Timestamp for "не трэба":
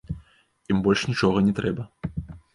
1.51-1.83